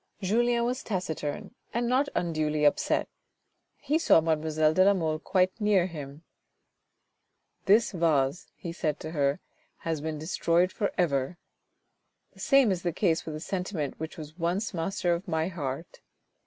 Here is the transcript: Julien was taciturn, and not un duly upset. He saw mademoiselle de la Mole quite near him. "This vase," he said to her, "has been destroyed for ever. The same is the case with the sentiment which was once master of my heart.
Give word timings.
Julien 0.19 0.65
was 0.65 0.81
taciturn, 0.81 1.53
and 1.75 1.87
not 1.87 2.09
un 2.15 2.33
duly 2.33 2.65
upset. 2.65 3.07
He 3.77 3.99
saw 3.99 4.19
mademoiselle 4.19 4.73
de 4.73 4.83
la 4.83 4.95
Mole 4.95 5.19
quite 5.19 5.61
near 5.61 5.85
him. 5.85 6.23
"This 7.65 7.91
vase," 7.91 8.47
he 8.55 8.73
said 8.73 8.99
to 9.01 9.11
her, 9.11 9.39
"has 9.85 10.01
been 10.01 10.17
destroyed 10.17 10.71
for 10.71 10.91
ever. 10.97 11.37
The 12.33 12.39
same 12.39 12.71
is 12.71 12.81
the 12.81 12.91
case 12.91 13.27
with 13.27 13.35
the 13.35 13.39
sentiment 13.39 13.99
which 13.99 14.17
was 14.17 14.39
once 14.39 14.73
master 14.73 15.13
of 15.13 15.27
my 15.27 15.49
heart. 15.49 16.01